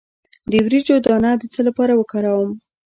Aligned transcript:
د 0.51 0.53
وریجو 0.65 0.95
دانه 1.05 1.31
د 1.37 1.43
څه 1.53 1.61
لپاره 1.67 1.93
وکاروم؟ 1.95 2.51